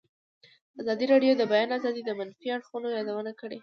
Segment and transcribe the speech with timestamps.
[0.81, 3.59] ازادي راډیو د د بیان آزادي د منفي اړخونو یادونه کړې.